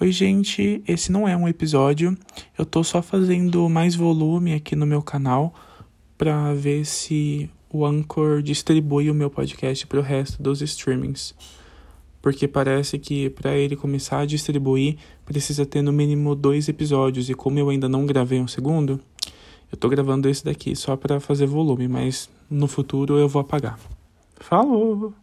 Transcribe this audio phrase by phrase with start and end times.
[0.00, 2.18] Oi, gente, esse não é um episódio.
[2.58, 5.54] Eu tô só fazendo mais volume aqui no meu canal
[6.18, 11.32] para ver se o Anchor distribui o meu podcast para o resto dos streamings.
[12.20, 17.34] Porque parece que para ele começar a distribuir precisa ter no mínimo dois episódios e
[17.34, 19.00] como eu ainda não gravei um segundo,
[19.70, 23.78] eu tô gravando esse daqui só para fazer volume, mas no futuro eu vou apagar.
[24.40, 25.14] Falou!